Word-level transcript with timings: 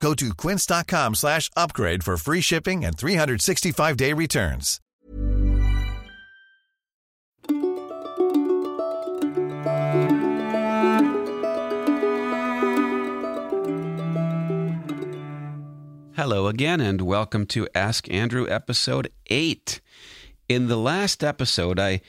Go 0.00 0.14
to 0.14 0.34
quince.com 0.34 1.14
slash 1.14 1.50
upgrade 1.56 2.04
for 2.04 2.16
free 2.16 2.40
shipping 2.40 2.84
and 2.84 2.96
365-day 2.96 4.12
returns. 4.12 4.80
Hello 16.16 16.46
again, 16.46 16.80
and 16.80 17.02
welcome 17.02 17.46
to 17.46 17.68
Ask 17.74 18.10
Andrew 18.10 18.48
episode 18.48 19.12
8. 19.28 19.80
In 20.48 20.66
the 20.68 20.76
last 20.76 21.22
episode, 21.22 21.78
I, 21.78 22.00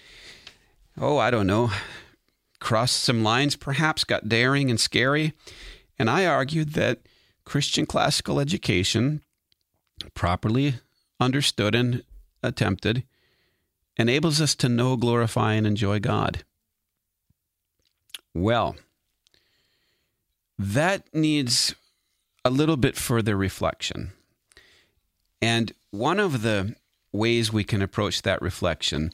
oh, 1.00 1.17
I 1.17 1.30
don't 1.30 1.48
know, 1.48 1.72
crossed 2.59 3.02
some 3.04 3.23
lines, 3.23 3.56
perhaps 3.56 4.04
got 4.04 4.30
daring 4.30 4.70
and 4.70 4.80
scary, 4.80 5.34
and 6.00 6.09
I 6.09 6.26
argued 6.26 6.73
that 6.73 7.02
Christian 7.48 7.86
classical 7.86 8.42
education, 8.42 9.22
properly 10.14 10.76
understood 11.18 11.76
and 11.76 12.04
attempted, 12.44 13.06
enables 13.96 14.42
us 14.42 14.54
to 14.56 14.68
know, 14.68 14.98
glorify, 14.98 15.54
and 15.54 15.66
enjoy 15.66 16.00
God. 16.00 16.44
Well, 18.34 18.76
that 20.59 21.06
needs 21.14 21.73
a 22.44 22.50
little 22.50 22.76
bit 22.76 22.98
further 22.98 23.38
reflection. 23.38 24.11
And 25.42 25.72
one 25.92 26.20
of 26.20 26.42
the 26.42 26.76
ways 27.14 27.54
we 27.54 27.64
can 27.64 27.82
approach 27.82 28.23
that 28.23 28.42
reflection 28.42 29.14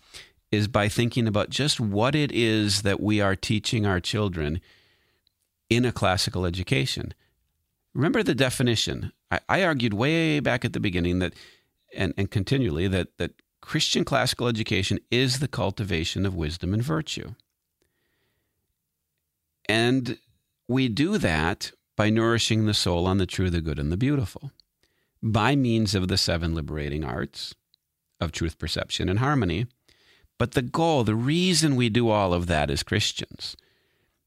is 0.51 0.67
by 0.67 0.89
thinking 0.89 1.27
about 1.27 1.51
just 1.51 1.79
what 1.79 2.15
it 2.15 2.31
is 2.31 2.81
that 2.81 2.99
we 2.99 3.21
are 3.21 3.35
teaching 3.35 3.85
our 3.85 3.99
children 3.99 4.59
in 5.69 5.85
a 5.85 5.91
classical 5.91 6.47
education. 6.47 7.13
Remember 7.93 8.23
the 8.23 8.35
definition. 8.35 9.11
I, 9.29 9.39
I 9.49 9.63
argued 9.63 9.93
way 9.93 10.39
back 10.39 10.65
at 10.65 10.73
the 10.73 10.79
beginning 10.79 11.19
that, 11.19 11.33
and, 11.95 12.13
and 12.17 12.29
continually, 12.29 12.87
that, 12.87 13.17
that 13.17 13.41
Christian 13.61 14.03
classical 14.03 14.47
education 14.47 14.99
is 15.11 15.39
the 15.39 15.47
cultivation 15.47 16.25
of 16.25 16.35
wisdom 16.35 16.73
and 16.73 16.83
virtue. 16.83 17.35
And 19.69 20.17
we 20.67 20.89
do 20.89 21.17
that 21.17 21.71
by 21.95 22.09
nourishing 22.09 22.65
the 22.65 22.73
soul 22.73 23.05
on 23.05 23.19
the 23.19 23.25
true, 23.25 23.49
the 23.49 23.61
good, 23.61 23.79
and 23.79 23.91
the 23.91 23.97
beautiful 23.97 24.51
by 25.23 25.55
means 25.55 25.95
of 25.95 26.09
the 26.09 26.17
seven 26.17 26.53
liberating 26.53 27.05
arts 27.05 27.55
of 28.19 28.33
truth 28.33 28.59
perception 28.59 29.07
and 29.07 29.19
harmony. 29.19 29.65
But 30.37 30.51
the 30.51 30.61
goal, 30.61 31.05
the 31.05 31.15
reason 31.15 31.77
we 31.77 31.89
do 31.89 32.09
all 32.09 32.33
of 32.33 32.47
that 32.47 32.69
as 32.69 32.83
Christians, 32.83 33.55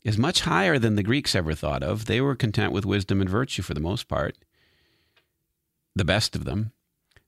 is 0.07 0.17
much 0.17 0.43
higher 0.43 0.79
than 0.79 0.95
the 0.95 1.03
Greeks 1.03 1.35
ever 1.35 1.53
thought 1.53 1.83
of. 1.83 2.05
They 2.05 2.21
were 2.21 2.37
content 2.37 2.73
with 2.73 2.87
wisdom 2.87 3.21
and 3.21 3.29
virtue 3.29 3.62
for 3.62 3.75
the 3.75 3.81
most 3.81 4.07
part, 4.07 4.37
the 5.97 6.05
best 6.05 6.37
of 6.37 6.45
them. 6.45 6.71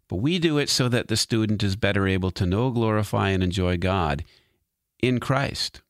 But 0.08 0.18
we 0.18 0.38
do 0.38 0.58
it 0.58 0.68
so 0.68 0.88
that 0.88 1.08
the 1.08 1.16
student 1.16 1.64
is 1.64 1.74
better 1.74 2.06
able 2.06 2.30
to 2.30 2.46
know, 2.46 2.70
glorify, 2.70 3.30
and 3.30 3.42
enjoy 3.42 3.78
God 3.78 4.24
in 5.02 5.18
Christ. 5.18 5.82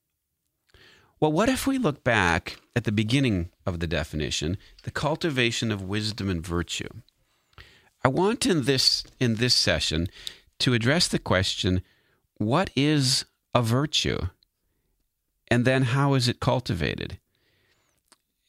Well, 1.20 1.30
what 1.30 1.50
if 1.50 1.66
we 1.66 1.76
look 1.76 2.02
back 2.02 2.58
at 2.74 2.84
the 2.84 2.92
beginning 2.92 3.50
of 3.66 3.80
the 3.80 3.86
definition, 3.86 4.56
the 4.84 4.90
cultivation 4.90 5.70
of 5.70 5.82
wisdom 5.82 6.30
and 6.30 6.44
virtue? 6.44 6.88
I 8.02 8.08
want 8.08 8.46
in 8.46 8.64
this 8.64 9.04
in 9.20 9.34
this 9.34 9.54
session 9.54 10.06
to 10.60 10.72
address 10.72 11.06
the 11.06 11.18
question, 11.18 11.82
what 12.38 12.70
is 12.74 13.26
a 13.54 13.60
virtue? 13.60 14.28
And 15.50 15.64
then 15.64 15.82
how 15.82 16.14
is 16.14 16.28
it 16.28 16.40
cultivated? 16.40 17.18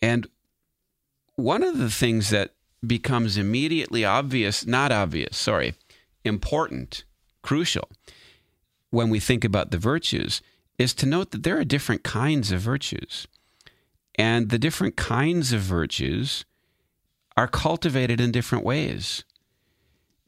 And 0.02 0.28
one 1.36 1.64
of 1.64 1.78
the 1.78 1.90
things 1.90 2.30
that 2.30 2.54
becomes 2.86 3.38
immediately 3.38 4.06
obvious, 4.06 4.66
not 4.66 4.92
obvious, 4.92 5.38
sorry, 5.38 5.76
important, 6.24 7.04
crucial, 7.42 7.90
when 8.90 9.10
we 9.10 9.20
think 9.20 9.44
about 9.44 9.72
the 9.72 9.78
virtues 9.78 10.42
is 10.78 10.94
to 10.96 11.06
note 11.06 11.32
that 11.32 11.44
there 11.44 11.58
are 11.60 11.66
different 11.66 12.04
kinds 12.04 12.52
of 12.52 12.62
virtues. 12.62 13.28
And 14.16 14.50
the 14.50 14.60
different 14.60 14.96
kinds 14.96 15.54
of 15.54 15.62
virtues 15.62 16.46
are 17.38 17.48
cultivated 17.48 18.20
in 18.20 18.31
different 18.31 18.66
ways. 18.66 19.24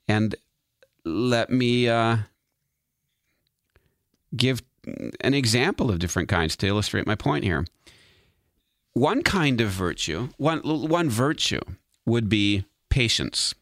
And 0.08 0.36
let 1.04 1.50
me 1.50 1.90
uh, 1.90 2.18
give 4.36 4.62
an 4.86 5.34
example 5.34 5.92
of 5.92 6.00
different 6.00 6.30
kinds 6.30 6.56
to 6.58 6.68
illustrate 6.68 7.08
my 7.08 7.16
point 7.16 7.44
here. 7.44 7.66
One 8.94 9.24
kind 9.24 9.62
of 9.62 9.70
virtue, 9.70 10.30
one, 10.38 10.60
one 10.60 11.10
virtue 11.10 11.62
would 12.06 12.28
be 12.28 12.66
patience. 12.90 13.54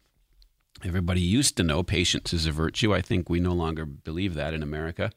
Everybody 0.84 1.22
used 1.22 1.58
to 1.58 1.64
know 1.64 1.84
patience 1.84 2.34
is 2.34 2.46
a 2.46 2.52
virtue. 2.52 2.94
I 2.94 3.02
think 3.02 3.30
we 3.30 3.40
no 3.40 3.54
longer 3.54 3.86
believe 3.86 4.34
that 4.36 4.54
in 4.54 4.64
America. 4.64 5.12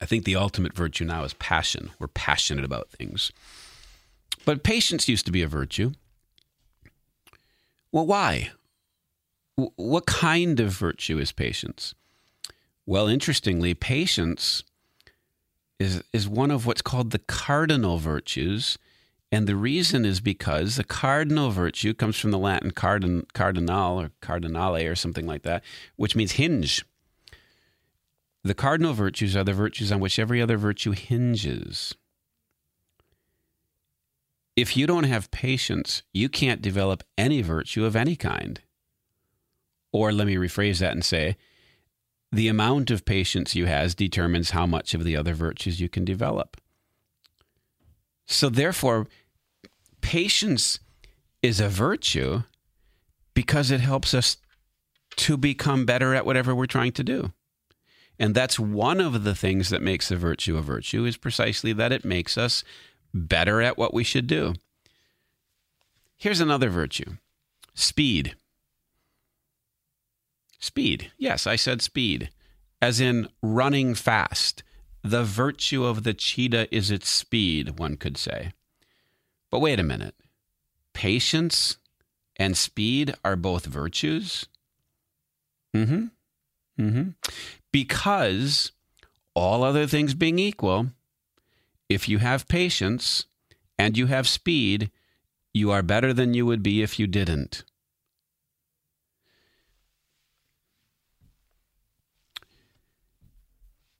I 0.00 0.06
think 0.06 0.24
the 0.24 0.36
ultimate 0.36 0.74
virtue 0.74 1.04
now 1.04 1.24
is 1.24 1.34
passion. 1.34 1.90
We're 1.98 2.08
passionate 2.08 2.64
about 2.64 2.90
things. 2.90 3.30
But 4.44 4.64
patience 4.64 5.08
used 5.08 5.26
to 5.26 5.32
be 5.32 5.42
a 5.42 5.48
virtue. 5.48 5.92
Well, 7.92 8.06
why? 8.06 8.50
What 9.54 10.06
kind 10.06 10.58
of 10.58 10.72
virtue 10.72 11.18
is 11.18 11.30
patience? 11.30 11.94
Well, 12.86 13.06
interestingly, 13.06 13.72
patience 13.74 14.64
is, 15.78 16.02
is 16.12 16.28
one 16.28 16.50
of 16.50 16.66
what's 16.66 16.82
called 16.82 17.10
the 17.10 17.18
cardinal 17.18 17.98
virtues. 17.98 18.78
And 19.32 19.46
the 19.46 19.56
reason 19.56 20.04
is 20.04 20.20
because 20.20 20.76
the 20.76 20.84
cardinal 20.84 21.50
virtue 21.50 21.94
comes 21.94 22.18
from 22.18 22.30
the 22.30 22.38
Latin 22.38 22.70
cardin, 22.70 23.26
cardinal 23.32 24.00
or 24.00 24.10
cardinale 24.20 24.86
or 24.86 24.94
something 24.94 25.26
like 25.26 25.42
that, 25.42 25.64
which 25.96 26.14
means 26.14 26.32
hinge. 26.32 26.84
The 28.44 28.54
cardinal 28.54 28.92
virtues 28.92 29.34
are 29.36 29.42
the 29.42 29.54
virtues 29.54 29.90
on 29.90 30.00
which 30.00 30.18
every 30.18 30.40
other 30.40 30.56
virtue 30.56 30.92
hinges. 30.92 31.94
If 34.54 34.76
you 34.76 34.86
don't 34.86 35.04
have 35.04 35.30
patience, 35.30 36.02
you 36.12 36.28
can't 36.28 36.62
develop 36.62 37.02
any 37.18 37.42
virtue 37.42 37.84
of 37.84 37.96
any 37.96 38.14
kind. 38.14 38.60
Or 39.92 40.12
let 40.12 40.26
me 40.26 40.36
rephrase 40.36 40.78
that 40.78 40.92
and 40.92 41.04
say, 41.04 41.36
the 42.34 42.48
amount 42.48 42.90
of 42.90 43.04
patience 43.04 43.54
you 43.54 43.66
has 43.66 43.94
determines 43.94 44.50
how 44.50 44.66
much 44.66 44.94
of 44.94 45.04
the 45.04 45.16
other 45.16 45.34
virtues 45.34 45.80
you 45.80 45.88
can 45.88 46.04
develop. 46.04 46.56
So 48.26 48.48
therefore, 48.48 49.06
patience 50.00 50.80
is 51.42 51.60
a 51.60 51.68
virtue 51.68 52.42
because 53.34 53.70
it 53.70 53.80
helps 53.80 54.14
us 54.14 54.36
to 55.16 55.36
become 55.36 55.86
better 55.86 56.14
at 56.14 56.26
whatever 56.26 56.54
we're 56.54 56.66
trying 56.66 56.92
to 56.92 57.04
do. 57.04 57.32
And 58.18 58.34
that's 58.34 58.58
one 58.58 59.00
of 59.00 59.24
the 59.24 59.34
things 59.34 59.70
that 59.70 59.82
makes 59.82 60.10
a 60.10 60.16
virtue 60.16 60.56
a 60.56 60.62
virtue 60.62 61.04
is 61.04 61.16
precisely 61.16 61.72
that 61.72 61.92
it 61.92 62.04
makes 62.04 62.38
us 62.38 62.64
better 63.12 63.60
at 63.60 63.76
what 63.76 63.94
we 63.94 64.04
should 64.04 64.26
do. 64.26 64.54
Here's 66.16 66.40
another 66.40 66.70
virtue 66.70 67.16
speed. 67.74 68.34
Speed. 70.64 71.12
Yes, 71.18 71.46
I 71.46 71.56
said 71.56 71.82
speed, 71.82 72.30
as 72.80 73.00
in 73.00 73.28
running 73.42 73.94
fast. 73.94 74.62
The 75.02 75.22
virtue 75.22 75.84
of 75.84 76.02
the 76.02 76.14
cheetah 76.14 76.74
is 76.74 76.90
its 76.90 77.10
speed, 77.10 77.78
one 77.78 77.98
could 77.98 78.16
say. 78.16 78.52
But 79.50 79.60
wait 79.60 79.78
a 79.78 79.82
minute. 79.82 80.14
Patience 80.94 81.76
and 82.36 82.56
speed 82.56 83.14
are 83.22 83.36
both 83.36 83.66
virtues? 83.66 84.46
Mm 85.74 85.86
hmm. 85.86 86.82
Mm 86.82 86.92
hmm 86.92 87.30
because 87.74 88.70
all 89.34 89.64
other 89.64 89.88
things 89.88 90.14
being 90.14 90.38
equal, 90.38 90.90
if 91.88 92.08
you 92.08 92.18
have 92.18 92.46
patience 92.46 93.24
and 93.76 93.98
you 93.98 94.06
have 94.06 94.28
speed, 94.28 94.92
you 95.52 95.72
are 95.72 95.82
better 95.82 96.12
than 96.12 96.32
you 96.32 96.46
would 96.46 96.62
be 96.62 96.80
if 96.80 96.96
you 97.00 97.08
didn't. 97.08 97.64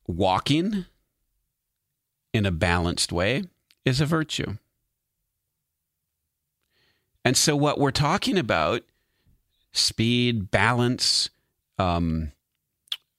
Walking 0.06 0.86
in 2.32 2.46
a 2.46 2.50
balanced 2.50 3.12
way 3.12 3.44
is 3.84 4.00
a 4.00 4.06
virtue. 4.06 4.56
And 7.24 7.36
so, 7.36 7.56
what 7.56 7.78
we're 7.78 7.90
talking 7.90 8.36
about 8.38 8.82
speed, 9.72 10.50
balance, 10.50 11.30
um, 11.78 12.32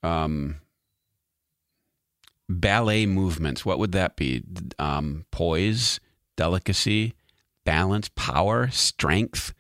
um, 0.04 0.58
ballet 2.48 3.06
movements. 3.06 3.66
What 3.66 3.80
would 3.80 3.92
that 3.94 4.16
be? 4.16 4.44
Um, 4.80 5.26
poise, 5.32 6.00
delicacy, 6.36 7.14
balance, 7.64 8.10
power, 8.16 8.70
strength. 8.70 9.54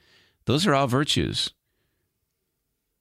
Those 0.46 0.68
are 0.68 0.76
all 0.76 0.88
virtues. 0.88 1.52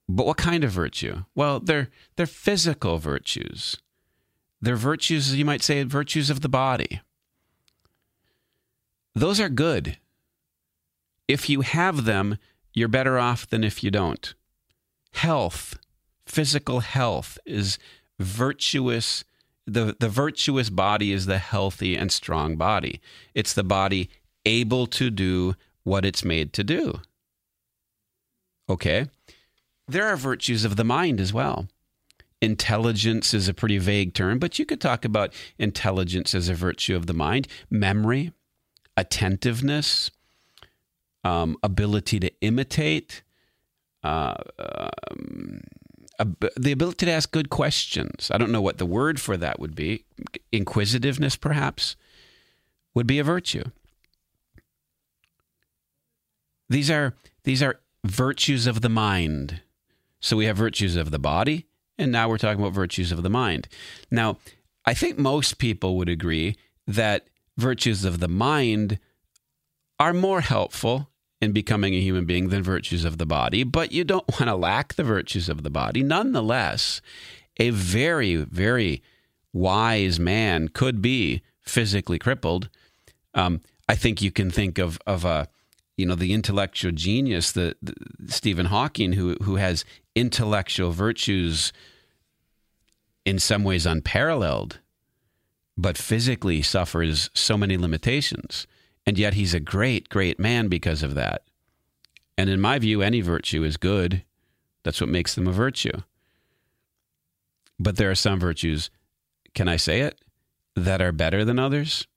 But 0.07 0.25
what 0.25 0.37
kind 0.37 0.63
of 0.63 0.71
virtue? 0.71 1.23
Well, 1.33 1.59
they're 1.59 1.89
they're 2.15 2.27
physical 2.27 2.97
virtues. 2.97 3.77
They're 4.61 4.75
virtues, 4.75 5.35
you 5.35 5.45
might 5.45 5.61
say, 5.61 5.83
virtues 5.83 6.29
of 6.29 6.41
the 6.41 6.49
body. 6.49 7.01
Those 9.13 9.39
are 9.39 9.49
good. 9.49 9.97
If 11.27 11.49
you 11.49 11.61
have 11.61 12.05
them, 12.05 12.37
you're 12.73 12.87
better 12.87 13.17
off 13.17 13.47
than 13.47 13.63
if 13.63 13.83
you 13.83 13.91
don't. 13.91 14.33
Health, 15.13 15.77
physical 16.25 16.81
health, 16.81 17.39
is 17.45 17.79
virtuous. 18.19 19.23
The, 19.65 19.95
the 19.99 20.09
virtuous 20.09 20.69
body 20.69 21.11
is 21.11 21.25
the 21.25 21.37
healthy 21.37 21.95
and 21.95 22.11
strong 22.11 22.57
body. 22.57 23.01
It's 23.33 23.53
the 23.53 23.63
body 23.63 24.09
able 24.45 24.87
to 24.87 25.09
do 25.09 25.55
what 25.83 26.05
it's 26.05 26.25
made 26.25 26.51
to 26.53 26.63
do. 26.63 26.99
Okay? 28.69 29.07
There 29.87 30.07
are 30.07 30.17
virtues 30.17 30.65
of 30.65 30.75
the 30.75 30.83
mind 30.83 31.21
as 31.21 31.31
well. 31.31 31.67
Intelligence 32.41 33.33
is 33.33 33.47
a 33.47 33.53
pretty 33.53 33.77
vague 33.77 34.13
term, 34.13 34.39
but 34.39 34.59
you 34.59 34.65
could 34.65 34.81
talk 34.81 35.05
about 35.05 35.33
intelligence 35.57 36.35
as 36.35 36.49
a 36.49 36.53
virtue 36.53 36.95
of 36.95 37.07
the 37.07 37.13
mind. 37.13 37.47
Memory, 37.69 38.31
attentiveness, 38.97 40.11
um, 41.23 41.57
ability 41.63 42.19
to 42.19 42.31
imitate, 42.41 43.23
uh, 44.03 44.35
um, 44.59 45.61
the 46.55 46.71
ability 46.71 47.05
to 47.05 47.11
ask 47.11 47.31
good 47.31 47.49
questions. 47.49 48.29
I 48.31 48.37
don't 48.37 48.51
know 48.51 48.61
what 48.61 48.77
the 48.77 48.85
word 48.85 49.19
for 49.19 49.37
that 49.37 49.59
would 49.59 49.75
be. 49.75 50.05
Inquisitiveness, 50.51 51.35
perhaps, 51.35 51.95
would 52.93 53.07
be 53.07 53.19
a 53.19 53.23
virtue. 53.23 53.63
These 56.69 56.89
are 56.89 57.15
these 57.43 57.61
are 57.61 57.79
virtues 58.03 58.67
of 58.67 58.81
the 58.81 58.89
mind. 58.89 59.61
So 60.19 60.37
we 60.37 60.45
have 60.45 60.57
virtues 60.57 60.95
of 60.95 61.11
the 61.11 61.19
body, 61.19 61.67
and 61.97 62.11
now 62.11 62.29
we're 62.29 62.37
talking 62.37 62.61
about 62.61 62.73
virtues 62.73 63.11
of 63.11 63.23
the 63.23 63.29
mind. 63.29 63.67
Now, 64.11 64.37
I 64.85 64.93
think 64.93 65.17
most 65.17 65.57
people 65.57 65.97
would 65.97 66.09
agree 66.09 66.55
that 66.87 67.27
virtues 67.57 68.05
of 68.05 68.19
the 68.19 68.27
mind 68.27 68.99
are 69.99 70.13
more 70.13 70.41
helpful 70.41 71.09
in 71.41 71.51
becoming 71.51 71.93
a 71.93 72.01
human 72.01 72.25
being 72.25 72.49
than 72.49 72.63
virtues 72.63 73.05
of 73.05 73.17
the 73.17 73.25
body, 73.25 73.63
but 73.63 73.91
you 73.91 74.03
don't 74.03 74.27
want 74.29 74.45
to 74.45 74.55
lack 74.55 74.93
the 74.93 75.03
virtues 75.03 75.49
of 75.49 75.63
the 75.63 75.69
body. 75.69 76.03
Nonetheless, 76.03 77.01
a 77.57 77.69
very, 77.69 78.35
very 78.35 79.01
wise 79.53 80.19
man 80.19 80.67
could 80.67 81.01
be 81.01 81.41
physically 81.61 82.19
crippled. 82.19 82.69
Um, 83.33 83.61
I 83.87 83.95
think 83.95 84.21
you 84.21 84.31
can 84.31 84.51
think 84.51 84.77
of 84.77 84.99
of 85.05 85.25
a 85.25 85.47
you 85.97 86.05
know 86.05 86.15
the 86.15 86.33
intellectual 86.33 86.91
genius, 86.91 87.51
the, 87.51 87.75
the 87.81 87.93
Stephen 88.27 88.67
Hawking, 88.67 89.13
who 89.13 89.35
who 89.43 89.55
has 89.55 89.85
intellectual 90.15 90.91
virtues 90.91 91.73
in 93.25 93.39
some 93.39 93.63
ways 93.63 93.85
unparalleled, 93.85 94.79
but 95.77 95.97
physically 95.97 96.61
suffers 96.61 97.29
so 97.33 97.57
many 97.57 97.77
limitations. 97.77 98.65
And 99.05 99.17
yet 99.17 99.35
he's 99.35 99.53
a 99.53 99.59
great, 99.59 100.09
great 100.09 100.39
man 100.39 100.67
because 100.67 101.03
of 101.03 101.13
that. 101.15 101.43
And 102.37 102.49
in 102.49 102.59
my 102.59 102.79
view, 102.79 103.01
any 103.01 103.21
virtue 103.21 103.63
is 103.63 103.77
good. 103.77 104.23
That's 104.83 104.99
what 104.99 105.09
makes 105.09 105.35
them 105.35 105.47
a 105.47 105.51
virtue. 105.51 106.01
But 107.79 107.97
there 107.97 108.09
are 108.09 108.15
some 108.15 108.39
virtues, 108.39 108.89
can 109.53 109.67
I 109.67 109.75
say 109.75 110.01
it, 110.01 110.19
that 110.75 111.01
are 111.01 111.11
better 111.11 111.45
than 111.45 111.59
others? 111.59 112.07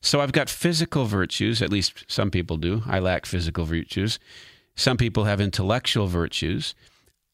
So 0.00 0.20
I've 0.20 0.32
got 0.32 0.50
physical 0.50 1.04
virtues, 1.06 1.62
at 1.62 1.70
least 1.70 2.04
some 2.06 2.30
people 2.30 2.56
do. 2.56 2.82
I 2.86 2.98
lack 2.98 3.26
physical 3.26 3.64
virtues. 3.64 4.18
Some 4.74 4.96
people 4.96 5.24
have 5.24 5.40
intellectual 5.40 6.06
virtues. 6.06 6.74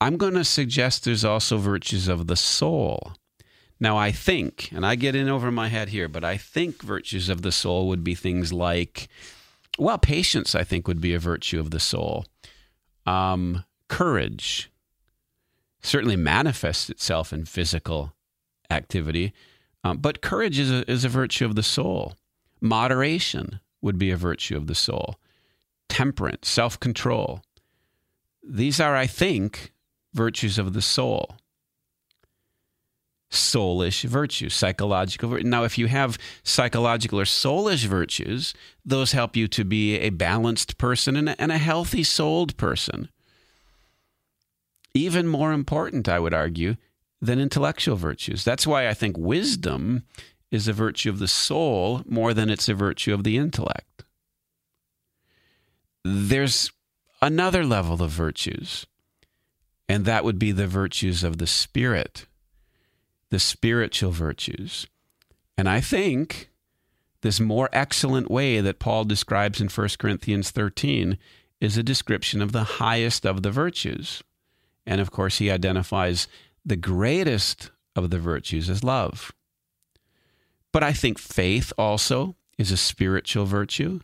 I'm 0.01 0.17
going 0.17 0.35
to 0.35 0.45
suggest 0.45 1.05
there's 1.05 1.25
also 1.25 1.59
virtues 1.59 2.09
of 2.09 2.27
the 2.27 2.37
soul. 2.37 3.15
Now, 3.81 3.97
I 3.97 4.13
think, 4.13 4.71
and 4.73 4.85
I 4.85 4.95
get 4.95 5.15
in 5.15 5.29
over 5.29 5.51
my 5.51 5.69
head 5.69 5.89
here, 5.89 6.09
but 6.09 6.25
I 6.25 6.37
think 6.37 6.83
virtues 6.83 7.29
of 7.29 7.43
the 7.43 7.53
soul 7.53 7.89
would 7.89 8.03
be 8.03 8.15
things 8.15 8.53
like, 8.53 9.09
well, 9.79 9.99
patience, 9.99 10.55
I 10.55 10.65
think, 10.65 10.89
would 10.89 11.01
be 11.01 11.15
a 11.15 11.19
virtue 11.19 11.61
of 11.61 11.71
the 11.71 11.81
soul. 11.81 12.27
Um, 13.07 13.65
courage 13.89 14.71
certainly 15.81 16.17
manifests 16.17 16.91
itself 16.91 17.33
in 17.33 17.45
physical 17.45 18.13
activity, 18.71 19.33
um, 19.85 19.99
but 19.99 20.21
courage 20.21 20.59
is 20.59 20.71
a, 20.71 20.91
is 20.91 21.05
a 21.05 21.09
virtue 21.09 21.45
of 21.45 21.55
the 21.55 21.63
soul. 21.63 22.15
Moderation 22.61 23.61
would 23.81 23.99
be 23.99 24.11
a 24.11 24.17
virtue 24.17 24.57
of 24.57 24.67
the 24.67 24.75
soul. 24.75 25.17
Temperance, 25.89 26.49
self 26.49 26.79
control. 26.81 27.43
These 28.43 28.81
are, 28.81 28.97
I 28.97 29.07
think, 29.07 29.73
virtues 30.25 30.59
of 30.59 30.73
the 30.73 30.83
soul 30.83 31.37
soulish 33.31 34.05
virtues, 34.05 34.55
psychological. 34.55 35.31
Now, 35.43 35.65
if 35.65 35.77
you 35.77 35.87
have 35.87 36.19
psychological 36.43 37.21
or 37.21 37.25
soulish 37.25 37.85
virtues, 37.85 38.55
those 38.85 39.13
help 39.13 39.37
you 39.37 39.47
to 39.49 39.65
be 39.65 39.97
a 39.99 40.11
balanced 40.11 40.79
person 40.79 41.17
and 41.17 41.29
a, 41.29 41.41
and 41.41 41.53
a 41.53 41.59
healthy 41.59 42.03
souled 42.03 42.57
person. 42.57 43.09
Even 44.95 45.27
more 45.27 45.53
important, 45.53 46.09
I 46.09 46.19
would 46.19 46.35
argue, 46.35 46.77
than 47.21 47.39
intellectual 47.39 47.97
virtues. 47.97 48.45
That's 48.45 48.67
why 48.67 48.89
I 48.89 48.95
think 48.95 49.19
wisdom 49.19 50.05
is 50.51 50.67
a 50.67 50.73
virtue 50.73 51.11
of 51.11 51.19
the 51.19 51.29
soul 51.29 52.03
more 52.07 52.33
than 52.33 52.49
it's 52.49 52.69
a 52.69 52.75
virtue 52.75 53.13
of 53.13 53.25
the 53.25 53.37
intellect. 53.37 54.05
There's 56.05 56.73
another 57.21 57.65
level 57.65 58.03
of 58.03 58.11
virtues, 58.11 58.87
and 59.89 60.05
that 60.05 60.25
would 60.25 60.39
be 60.39 60.53
the 60.53 60.67
virtues 60.67 61.25
of 61.25 61.39
the 61.39 61.47
spirit 61.47 62.27
the 63.31 63.39
spiritual 63.39 64.11
virtues. 64.11 64.87
And 65.57 65.69
I 65.69 65.81
think 65.81 66.51
this 67.21 67.41
more 67.41 67.69
excellent 67.73 68.31
way 68.31 68.61
that 68.61 68.79
Paul 68.79 69.05
describes 69.05 69.61
in 69.61 69.69
1 69.69 69.89
Corinthians 69.99 70.51
13 70.51 71.19
is 71.61 71.77
a 71.77 71.83
description 71.83 72.41
of 72.41 72.53
the 72.53 72.65
highest 72.65 73.27
of 73.27 73.43
the 73.43 73.51
virtues. 73.51 74.23
And 74.87 75.01
of 75.01 75.11
course, 75.11 75.39
he 75.39 75.51
identifies 75.51 76.29
the 76.65 76.77
greatest 76.77 77.71
of 77.97 78.11
the 78.11 78.19
virtues 78.19 78.71
as 78.71 78.85
love. 78.85 79.33
But 80.73 80.83
I 80.83 80.93
think 80.93 81.19
faith 81.19 81.73
also 81.77 82.37
is 82.57 82.71
a 82.71 82.77
spiritual 82.77 83.47
virtue, 83.47 84.01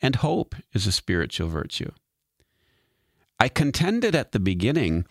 and 0.00 0.16
hope 0.16 0.54
is 0.72 0.86
a 0.86 0.92
spiritual 0.92 1.48
virtue. 1.48 1.90
I 3.44 3.48
contended 3.48 4.14
at 4.14 4.32
the 4.32 4.40
beginning 4.40 5.04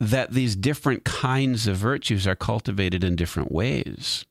that 0.00 0.32
these 0.32 0.56
different 0.56 1.04
kinds 1.04 1.68
of 1.68 1.76
virtues 1.76 2.26
are 2.26 2.34
cultivated 2.34 3.04
in 3.04 3.14
different 3.14 3.52
ways. 3.52 4.24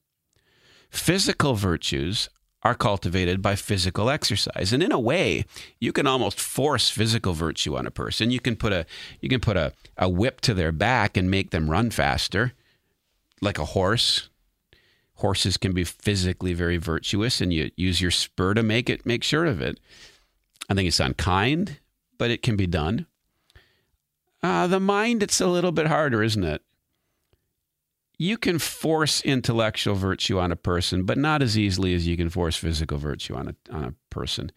Physical 0.89 1.53
virtues 1.53 2.27
are 2.63 2.75
cultivated 2.75 3.42
by 3.42 3.56
physical 3.56 4.10
exercise. 4.10 4.74
And 4.74 4.84
in 4.84 4.92
a 4.92 5.00
way, 5.00 5.46
you 5.80 5.94
can 5.94 6.06
almost 6.06 6.38
force 6.38 6.89
physical 6.89 7.32
virtue 7.32 7.77
on 7.77 7.88
a 7.88 7.92
person. 7.92 8.30
You 8.30 8.42
can 8.42 8.58
put 8.58 8.74
a 8.74 8.86
you 9.22 9.30
can 9.30 9.39
put 9.39 9.56
a, 9.56 9.72
a 9.98 10.10
whip 10.10 10.42
to 10.42 10.53
their 10.53 10.74
back 10.74 11.15
and 11.15 11.32
make 11.32 11.51
them 11.51 11.70
run 11.70 11.92
faster, 11.92 12.51
like 13.39 13.58
a 13.58 13.72
horse. 13.72 14.27
Horses 15.13 15.56
can 15.56 15.72
be 15.72 15.86
physically 15.86 16.53
very 16.53 16.75
virtuous, 16.75 17.39
and 17.39 17.53
you 17.53 17.72
use 17.77 18.01
your 18.01 18.12
spur 18.12 18.53
to 18.53 18.63
make 18.63 18.89
it 18.89 19.06
make 19.06 19.24
sure 19.24 19.46
of 19.46 19.62
it. 19.62 19.80
I 20.70 20.74
think 20.74 20.89
it's 20.89 21.00
unkind, 21.00 21.80
but 22.18 22.30
it 22.30 22.42
can 22.42 22.58
be 22.58 22.68
done. 22.68 23.06
Uh, 24.44 24.68
the 24.68 24.80
mind, 24.80 25.24
it's 25.24 25.40
a 25.40 25.48
little 25.48 25.72
bit 25.72 25.88
harder, 25.88 26.22
isn't 26.22 26.44
it? 26.44 26.62
You 28.20 28.38
can 28.38 28.60
force 28.60 29.22
intellectual 29.22 29.96
virtue 29.96 30.38
on 30.38 30.52
a 30.52 30.58
person, 30.58 31.06
but 31.06 31.18
not 31.18 31.42
as 31.42 31.58
easily 31.58 31.94
as 31.96 32.06
you 32.06 32.18
can 32.18 32.30
force 32.30 32.58
physical 32.58 32.98
virtue 32.98 33.36
on 33.36 33.48
a, 33.48 33.76
on 33.76 33.84
a 33.86 33.94
person. 34.10 34.52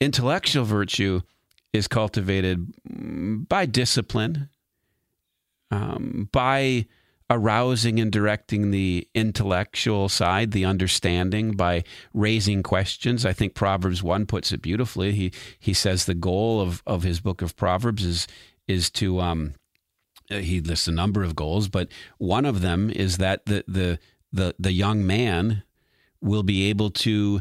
Intellectual 0.00 0.64
virtue 0.64 1.20
is 1.72 1.88
cultivated 1.88 2.72
by 3.48 3.66
discipline, 3.66 4.48
um, 5.70 6.28
by 6.30 6.86
arousing 7.30 7.98
and 7.98 8.12
directing 8.12 8.70
the 8.70 9.08
intellectual 9.14 10.08
side, 10.08 10.50
the 10.50 10.64
understanding 10.64 11.52
by 11.52 11.82
raising 12.12 12.62
questions. 12.62 13.24
I 13.24 13.32
think 13.32 13.54
Proverbs 13.54 14.02
1 14.02 14.26
puts 14.26 14.52
it 14.52 14.62
beautifully. 14.62 15.12
He 15.12 15.32
he 15.58 15.74
says 15.74 16.04
the 16.04 16.14
goal 16.14 16.60
of, 16.60 16.82
of 16.86 17.02
his 17.02 17.20
book 17.20 17.42
of 17.42 17.56
Proverbs 17.56 18.04
is 18.04 18.26
is 18.68 18.90
to 18.92 19.20
um 19.20 19.54
uh, 20.30 20.36
he 20.36 20.60
lists 20.60 20.88
a 20.88 20.92
number 20.92 21.22
of 21.22 21.36
goals, 21.36 21.68
but 21.68 21.88
one 22.18 22.44
of 22.44 22.60
them 22.60 22.90
is 22.90 23.18
that 23.18 23.46
the 23.46 23.64
the 23.66 23.98
the, 24.32 24.54
the 24.58 24.72
young 24.72 25.06
man 25.06 25.62
will 26.20 26.42
be 26.42 26.68
able 26.68 26.90
to 26.90 27.40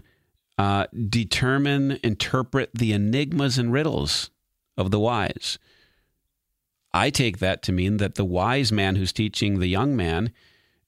uh, 0.57 0.85
determine, 1.09 1.99
interpret 2.03 2.69
the 2.73 2.93
enigmas 2.93 3.57
and 3.57 3.73
riddles 3.73 4.29
of 4.77 4.91
the 4.91 4.99
wise. 4.99 5.57
I 6.93 7.09
take 7.09 7.39
that 7.39 7.63
to 7.63 7.71
mean 7.71 7.97
that 7.97 8.15
the 8.15 8.25
wise 8.25 8.71
man 8.71 8.95
who's 8.95 9.11
teaching 9.11 9.59
the 9.59 9.67
young 9.67 9.95
man 9.95 10.31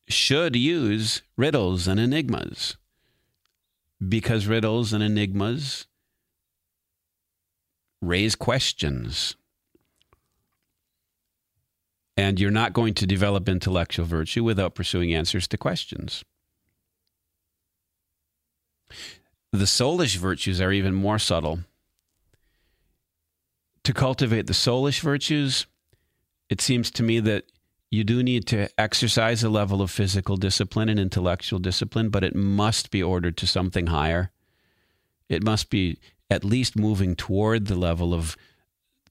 should 0.07 0.55
use 0.55 1.23
riddles 1.35 1.87
and 1.87 1.99
enigmas 1.99 2.77
because 4.07 4.45
riddles 4.45 4.93
and 4.93 5.01
enigmas 5.01 5.87
raise 8.01 8.35
questions. 8.35 9.35
And 12.17 12.39
you're 12.39 12.51
not 12.51 12.73
going 12.73 12.93
to 12.95 13.07
develop 13.07 13.49
intellectual 13.49 14.05
virtue 14.05 14.43
without 14.43 14.75
pursuing 14.75 15.13
answers 15.13 15.47
to 15.49 15.57
questions. 15.57 16.23
The 19.51 19.65
soulish 19.65 20.17
virtues 20.17 20.61
are 20.61 20.71
even 20.71 20.93
more 20.93 21.19
subtle. 21.19 21.59
To 23.83 23.93
cultivate 23.93 24.47
the 24.47 24.53
soulish 24.53 25.01
virtues, 25.01 25.65
it 26.49 26.61
seems 26.61 26.91
to 26.91 27.03
me 27.03 27.19
that 27.21 27.45
you 27.91 28.03
do 28.03 28.23
need 28.23 28.45
to 28.47 28.67
exercise 28.79 29.43
a 29.43 29.49
level 29.49 29.81
of 29.81 29.91
physical 29.91 30.37
discipline 30.37 30.89
and 30.89 30.99
intellectual 30.99 31.59
discipline, 31.59 32.09
but 32.09 32.23
it 32.23 32.35
must 32.35 32.91
be 32.91 33.01
ordered 33.01 33.37
to 33.37 33.47
something 33.47 33.87
higher. 33.87 34.31
It 35.29 35.43
must 35.43 35.69
be 35.69 35.97
at 36.29 36.43
least 36.43 36.75
moving 36.75 37.15
toward 37.15 37.67
the 37.67 37.75
level 37.75 38.13
of 38.13 38.35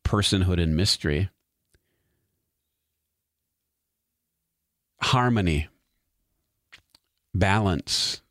personhood 0.04 0.60
and 0.62 0.76
mystery. 0.76 1.30
Harmony, 5.00 5.68
balance, 7.34 8.22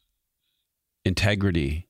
integrity. 1.06 1.88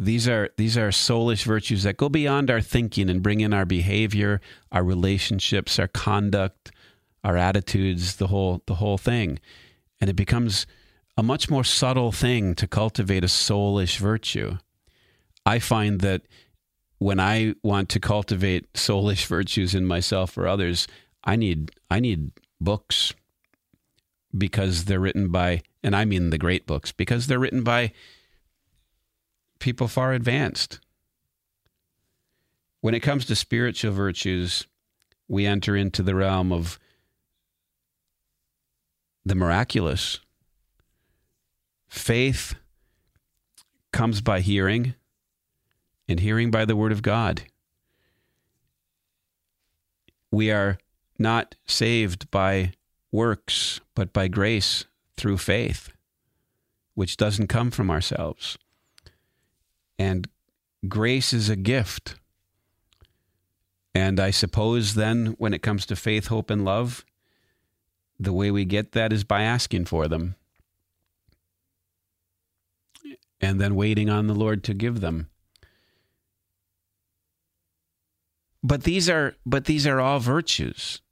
These 0.00 0.26
are 0.28 0.48
these 0.56 0.78
are 0.78 0.88
soulish 0.88 1.44
virtues 1.44 1.82
that 1.82 1.98
go 1.98 2.08
beyond 2.08 2.50
our 2.50 2.62
thinking 2.62 3.10
and 3.10 3.22
bring 3.22 3.42
in 3.42 3.52
our 3.52 3.66
behavior, 3.66 4.40
our 4.72 4.82
relationships, 4.82 5.78
our 5.78 5.88
conduct, 5.88 6.72
our 7.22 7.36
attitudes, 7.36 8.16
the 8.16 8.28
whole 8.28 8.62
the 8.64 8.76
whole 8.76 8.96
thing. 8.96 9.38
And 10.00 10.08
it 10.08 10.16
becomes 10.16 10.66
a 11.18 11.22
much 11.22 11.50
more 11.50 11.64
subtle 11.64 12.12
thing 12.12 12.54
to 12.54 12.66
cultivate 12.66 13.24
a 13.24 13.26
soulish 13.26 13.98
virtue. 13.98 14.56
I 15.44 15.58
find 15.58 16.00
that 16.00 16.22
when 16.96 17.20
I 17.20 17.54
want 17.62 17.90
to 17.90 18.00
cultivate 18.00 18.72
soulish 18.72 19.26
virtues 19.26 19.74
in 19.74 19.84
myself 19.84 20.38
or 20.38 20.48
others, 20.48 20.88
I 21.24 21.36
need 21.36 21.72
I 21.90 22.00
need 22.00 22.30
books 22.58 23.12
because 24.36 24.86
they're 24.86 24.98
written 24.98 25.28
by 25.28 25.60
and 25.82 25.94
I 25.94 26.06
mean 26.06 26.30
the 26.30 26.38
great 26.38 26.66
books 26.66 26.90
because 26.90 27.26
they're 27.26 27.38
written 27.38 27.62
by 27.62 27.92
people 29.60 29.86
far 29.86 30.12
advanced. 30.12 30.80
When 32.80 32.94
it 32.94 33.00
comes 33.00 33.26
to 33.26 33.36
spiritual 33.36 33.92
virtues, 33.92 34.66
we 35.28 35.46
enter 35.46 35.76
into 35.76 36.02
the 36.02 36.16
realm 36.16 36.52
of 36.52 36.78
the 39.24 39.34
miraculous. 39.36 40.18
Faith 41.88 42.54
comes 43.92 44.20
by 44.20 44.40
hearing, 44.40 44.94
and 46.08 46.20
hearing 46.20 46.50
by 46.50 46.64
the 46.64 46.76
word 46.76 46.90
of 46.90 47.02
God. 47.02 47.42
We 50.32 50.50
are 50.50 50.78
not 51.18 51.54
saved 51.66 52.30
by 52.30 52.72
works, 53.12 53.80
but 53.94 54.12
by 54.12 54.28
grace 54.28 54.86
through 55.16 55.38
faith, 55.38 55.92
which 56.94 57.16
doesn't 57.16 57.48
come 57.48 57.70
from 57.70 57.90
ourselves. 57.90 58.56
And 60.00 60.28
grace 60.88 61.34
is 61.34 61.50
a 61.50 61.56
gift. 61.56 62.14
And 63.94 64.18
I 64.18 64.30
suppose 64.30 64.94
then, 64.94 65.34
when 65.36 65.52
it 65.52 65.60
comes 65.60 65.84
to 65.84 65.94
faith, 65.94 66.28
hope, 66.28 66.48
and 66.48 66.64
love, 66.64 67.04
the 68.18 68.32
way 68.32 68.50
we 68.50 68.64
get 68.64 68.92
that 68.92 69.12
is 69.12 69.24
by 69.24 69.42
asking 69.42 69.84
for 69.84 70.08
them 70.08 70.36
and 73.42 73.60
then 73.60 73.74
waiting 73.74 74.08
on 74.08 74.26
the 74.26 74.34
Lord 74.34 74.64
to 74.64 74.74
give 74.74 75.00
them. 75.00 75.28
But 78.62 78.84
these 78.84 79.10
are 79.10 79.36
but 79.44 79.66
these 79.66 79.86
are 79.86 80.00
all 80.00 80.18
virtues. 80.18 81.02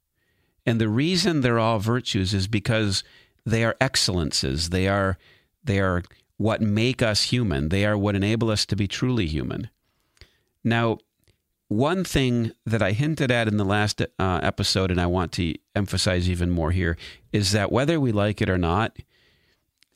And 0.65 0.81
the 0.81 0.89
reason 0.89 1.41
they're 1.41 1.59
all 1.59 1.77
virtues 1.77 2.33
is 2.33 2.47
because 2.47 3.03
they 3.45 3.63
are 3.63 3.75
excellences. 3.79 4.69
They 4.69 4.87
are 4.87 5.19
they 5.63 5.79
are 5.79 6.01
what 6.39 6.61
make 6.61 7.01
us 7.01 7.23
human. 7.23 7.67
They 7.67 7.85
are 7.85 7.97
what 7.97 8.15
enable 8.15 8.49
us 8.49 8.65
to 8.67 8.75
be 8.77 8.87
truly 8.87 9.27
human. 9.27 9.69
Now, 10.63 10.99
one 11.67 12.05
thing 12.05 12.53
that 12.65 12.81
I 12.81 12.93
hinted 12.93 13.29
at 13.29 13.49
in 13.49 13.57
the 13.57 13.65
last 13.65 14.01
uh, 14.01 14.39
episode, 14.41 14.89
and 14.89 15.01
I 15.01 15.05
want 15.05 15.33
to 15.33 15.53
emphasize 15.75 16.29
even 16.29 16.49
more 16.49 16.71
here, 16.71 16.97
is 17.33 17.51
that 17.51 17.73
whether 17.73 17.99
we 17.99 18.13
like 18.13 18.41
it 18.41 18.49
or 18.49 18.57
not, 18.57 18.95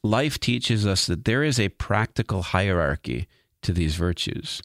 life 0.03 0.37
teaches 0.37 0.85
us 0.85 1.07
that 1.07 1.23
there 1.23 1.43
is 1.43 1.61
a 1.61 1.69
practical 1.69 2.41
hierarchy 2.41 3.29
to 3.61 3.71
these 3.71 3.95
virtues. 3.95 4.61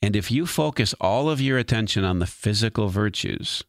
And 0.00 0.16
if 0.16 0.30
you 0.30 0.46
focus 0.46 0.94
all 0.98 1.28
of 1.28 1.42
your 1.42 1.58
attention 1.58 2.04
on 2.04 2.20
the 2.20 2.26
physical 2.26 2.88
virtues, 2.88 3.62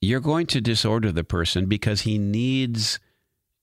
you're 0.00 0.20
going 0.20 0.46
to 0.46 0.62
disorder 0.62 1.12
the 1.12 1.24
person 1.24 1.66
because 1.66 2.02
he 2.02 2.16
needs 2.16 2.98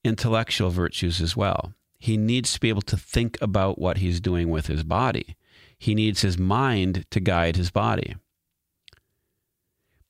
intellectual 0.08 0.70
virtues 0.70 1.22
as 1.22 1.38
well. 1.38 1.74
He 2.00 2.18
needs 2.18 2.54
to 2.54 2.60
be 2.60 2.70
able 2.70 2.82
to 2.84 2.98
think 2.98 3.38
about 3.42 3.80
what 3.80 3.98
he's 3.98 4.20
doing 4.20 4.50
with 4.50 4.68
his 4.68 4.84
body. 4.84 5.36
He 5.78 5.94
needs 5.94 6.22
his 6.22 6.38
mind 6.38 7.06
to 7.12 7.20
guide 7.20 7.56
his 7.56 7.70
body. 7.70 8.16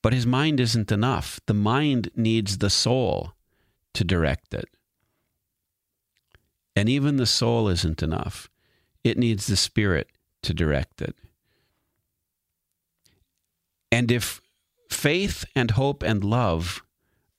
But 0.02 0.12
his 0.12 0.26
mind 0.26 0.60
isn't 0.60 0.92
enough. 0.92 1.40
The 1.46 1.54
mind 1.54 2.10
needs 2.14 2.58
the 2.58 2.70
soul 2.70 3.32
to 3.94 4.04
direct 4.04 4.54
it. 4.54 4.68
And 6.76 6.88
even 6.88 7.16
the 7.16 7.26
soul 7.26 7.68
isn't 7.68 8.02
enough. 8.02 8.48
It 9.02 9.18
needs 9.18 9.46
the 9.46 9.56
spirit 9.56 10.08
to 10.42 10.54
direct 10.54 11.02
it. 11.02 11.16
And 13.90 14.12
if 14.12 14.40
faith 14.88 15.44
and 15.56 15.72
hope 15.72 16.02
and 16.02 16.22
love 16.22 16.82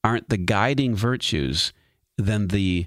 aren't 0.03 0.29
the 0.29 0.37
guiding 0.37 0.95
virtues, 0.95 1.71
then 2.19 2.49
the 2.49 2.85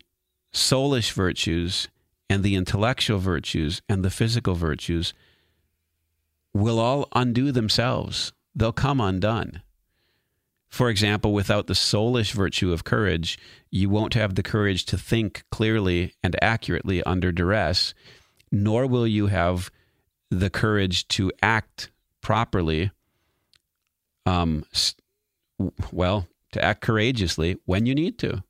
soulish 0.52 1.12
virtues 1.12 1.88
and 2.28 2.42
the 2.42 2.54
intellectual 2.54 3.18
virtues 3.18 3.80
and 3.88 4.04
the 4.04 4.10
physical 4.10 4.54
virtues 4.54 5.14
will 6.52 6.78
all 6.78 7.08
undo 7.14 7.50
themselves. 7.50 8.32
They'll 8.54 8.72
come 8.72 9.00
undone. 9.00 9.62
For 10.68 10.90
example, 10.90 11.32
without 11.32 11.66
the 11.66 11.74
soulish 11.74 12.32
virtue 12.32 12.72
of 12.72 12.84
courage, 12.84 13.38
you 13.70 13.88
won't 13.88 14.14
have 14.14 14.34
the 14.34 14.42
courage 14.42 14.84
to 14.86 14.98
think 14.98 15.44
clearly 15.50 16.14
and 16.22 16.36
accurately 16.42 17.02
under 17.04 17.32
duress, 17.32 17.94
nor 18.50 18.86
will 18.86 19.06
you 19.06 19.26
have 19.28 19.70
the 20.30 20.50
courage 20.50 21.08
to 21.08 21.32
act 21.42 21.90
properly. 22.20 22.90
Um, 24.26 24.64
well, 25.90 26.26
to 26.52 26.62
act 26.62 26.82
courageously 26.82 27.56
when 27.64 27.86
you 27.86 27.94
need 27.94 28.18
to. 28.18 28.42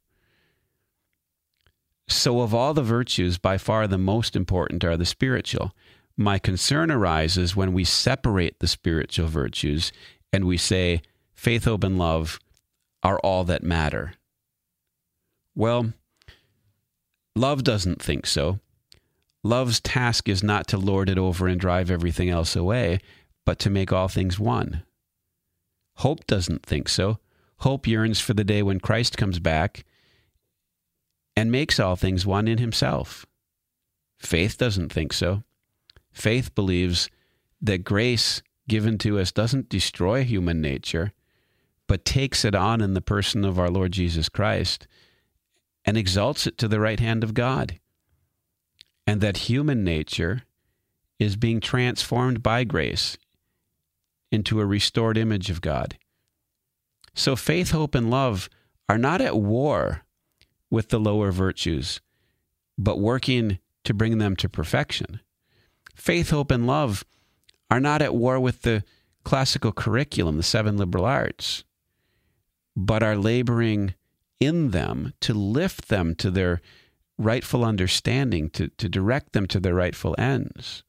So, 2.09 2.41
of 2.41 2.55
all 2.55 2.75
the 2.75 2.83
virtues, 2.83 3.39
by 3.39 3.59
far 3.59 3.87
the 3.87 3.99
most 3.99 4.37
important 4.37 4.85
are 4.85 4.97
the 4.97 5.07
spiritual. 5.07 5.73
My 6.17 6.39
concern 6.39 6.91
arises 6.91 7.57
when 7.57 7.73
we 7.73 7.85
separate 7.85 8.59
the 8.59 8.69
spiritual 8.69 9.29
virtues 9.29 9.93
and 10.33 10.45
we 10.45 10.57
say 10.57 11.03
faith, 11.35 11.65
hope, 11.65 11.85
and 11.85 11.99
love 11.99 12.39
are 13.03 13.19
all 13.21 13.45
that 13.45 13.63
matter. 13.63 14.15
Well, 15.55 15.93
love 17.35 17.65
doesn't 17.65 18.03
think 18.03 18.27
so. 18.27 18.61
Love's 19.43 19.81
task 19.81 20.29
is 20.29 20.43
not 20.43 20.67
to 20.69 20.79
lord 20.79 21.09
it 21.09 21.19
over 21.19 21.49
and 21.49 21.61
drive 21.61 21.91
everything 21.91 22.31
else 22.31 22.55
away, 22.55 23.01
but 23.45 23.59
to 23.61 23.71
make 23.71 23.93
all 23.93 24.09
things 24.09 24.39
one. 24.39 24.85
Hope 25.97 26.27
doesn't 26.27 26.65
think 26.65 26.89
so. 26.89 27.19
Hope 27.59 27.87
yearns 27.87 28.21
for 28.21 28.35
the 28.35 28.45
day 28.45 28.63
when 28.63 28.81
Christ 28.81 29.17
comes 29.17 29.39
back 29.39 29.85
and 31.37 31.51
makes 31.51 31.81
all 31.81 31.97
things 31.97 32.27
one 32.27 32.49
in 32.49 32.59
himself. 32.59 33.27
Faith 34.19 34.59
doesn't 34.59 34.93
think 34.93 35.13
so. 35.13 35.43
Faith 36.13 36.55
believes 36.55 37.09
that 37.61 37.85
grace 37.85 38.43
given 38.69 38.99
to 38.99 39.19
us 39.19 39.33
doesn't 39.33 39.69
destroy 39.69 40.25
human 40.25 40.61
nature, 40.61 41.13
but 41.87 42.05
takes 42.05 42.45
it 42.45 42.55
on 42.55 42.81
in 42.81 42.95
the 42.95 43.01
person 43.01 43.45
of 43.45 43.59
our 43.59 43.71
Lord 43.71 43.93
Jesus 43.93 44.29
Christ 44.29 44.87
and 45.85 45.97
exalts 45.97 46.47
it 46.47 46.59
to 46.59 46.69
the 46.69 46.81
right 46.81 47.01
hand 47.01 47.25
of 47.25 47.35
God. 47.35 47.79
And 49.07 49.21
that 49.21 49.49
human 49.49 49.83
nature 49.83 50.43
is 51.19 51.37
being 51.37 51.61
transformed 51.61 52.43
by 52.43 52.65
grace 52.65 53.17
into 54.31 54.61
a 54.61 54.67
restored 54.67 55.19
image 55.19 55.51
of 55.51 55.61
God. 55.61 55.99
So 57.15 57.37
faith, 57.37 57.73
hope, 57.73 57.95
and 57.95 58.11
love 58.11 58.49
are 58.89 58.99
not 58.99 59.21
at 59.21 59.37
war 59.37 60.05
with 60.73 60.89
the 60.89 60.99
lower 60.99 61.31
virtues, 61.31 62.01
but 62.79 62.99
working 62.99 63.59
to 63.85 63.93
bring 63.93 64.17
them 64.17 64.35
to 64.35 64.49
perfection. 64.49 65.21
Faith, 65.95 66.31
hope, 66.31 66.51
and 66.51 66.67
love 66.67 67.05
are 67.71 67.79
not 67.79 68.01
at 68.01 68.15
war 68.15 68.41
with 68.41 68.63
the 68.63 68.83
classical 69.23 69.71
curriculum, 69.71 70.39
the 70.39 70.43
seven 70.43 70.79
liberal 70.79 71.05
arts, 71.05 71.63
but 72.75 73.03
are 73.03 73.17
laboring 73.17 73.93
in 74.41 74.71
them 74.71 75.13
to 75.21 75.35
lift 75.35 75.89
them 75.89 76.15
to 76.15 76.31
their 76.31 76.63
rightful 77.19 77.67
understanding, 77.67 78.49
to, 78.49 78.69
to 78.69 78.89
direct 78.89 79.35
them 79.35 79.47
to 79.47 79.61
their 79.61 79.75
rightful 79.75 80.15
ends. 80.19 80.83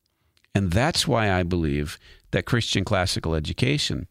And 0.56 0.72
that's 0.72 1.06
why 1.06 1.30
I 1.30 1.44
believe 1.44 2.00
that 2.32 2.46
Christian 2.46 2.86
classical 2.86 3.36
education 3.36 4.08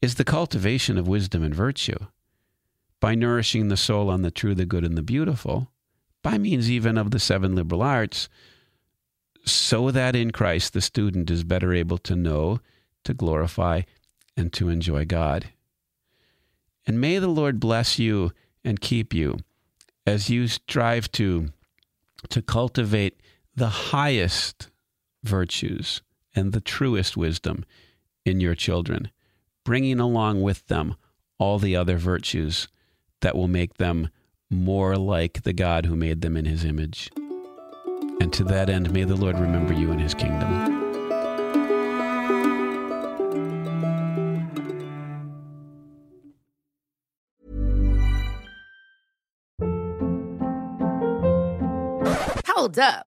is 0.00 0.14
the 0.14 0.24
cultivation 0.24 0.96
of 0.96 1.06
wisdom 1.06 1.42
and 1.42 1.54
virtue. 1.54 1.98
By 3.02 3.16
nourishing 3.16 3.66
the 3.66 3.76
soul 3.76 4.08
on 4.08 4.22
the 4.22 4.30
true, 4.30 4.54
the 4.54 4.64
good, 4.64 4.84
and 4.84 4.96
the 4.96 5.02
beautiful, 5.02 5.72
by 6.22 6.38
means 6.38 6.70
even 6.70 6.96
of 6.96 7.10
the 7.10 7.18
seven 7.18 7.56
liberal 7.56 7.82
arts, 7.82 8.28
so 9.44 9.90
that 9.90 10.14
in 10.14 10.30
Christ 10.30 10.72
the 10.72 10.80
student 10.80 11.28
is 11.28 11.42
better 11.42 11.74
able 11.74 11.98
to 11.98 12.14
know, 12.14 12.60
to 13.02 13.12
glorify, 13.12 13.82
and 14.36 14.52
to 14.52 14.68
enjoy 14.68 15.04
God. 15.04 15.48
And 16.86 17.00
may 17.00 17.18
the 17.18 17.26
Lord 17.26 17.58
bless 17.58 17.98
you 17.98 18.30
and 18.64 18.80
keep 18.80 19.12
you 19.12 19.38
as 20.06 20.30
you 20.30 20.46
strive 20.46 21.10
to, 21.12 21.48
to 22.28 22.40
cultivate 22.40 23.20
the 23.56 23.68
highest 23.68 24.70
virtues 25.24 26.02
and 26.36 26.52
the 26.52 26.60
truest 26.60 27.16
wisdom 27.16 27.64
in 28.24 28.38
your 28.38 28.54
children, 28.54 29.10
bringing 29.64 29.98
along 29.98 30.40
with 30.40 30.64
them 30.68 30.94
all 31.38 31.58
the 31.58 31.74
other 31.74 31.96
virtues 31.96 32.68
that 33.22 33.34
will 33.34 33.48
make 33.48 33.78
them 33.78 34.08
more 34.50 34.96
like 34.96 35.42
the 35.42 35.52
God 35.52 35.86
who 35.86 35.96
made 35.96 36.20
them 36.20 36.36
in 36.36 36.44
his 36.44 36.64
image. 36.64 37.10
And 38.20 38.32
to 38.34 38.44
that 38.44 38.68
end, 38.68 38.92
may 38.92 39.04
the 39.04 39.16
Lord 39.16 39.38
remember 39.38 39.72
you 39.72 39.90
in 39.90 39.98
his 39.98 40.14
kingdom. 40.14 40.80
Hold 52.46 52.78
up. 52.78 53.11